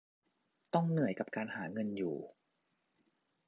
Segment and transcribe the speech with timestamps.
[0.73, 2.15] ต้องเหนื่อยกับการหาเงินอยู่